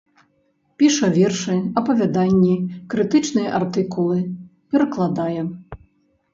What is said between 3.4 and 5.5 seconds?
артыкулы, перакладае.